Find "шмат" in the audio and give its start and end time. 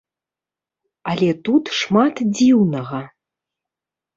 1.81-2.15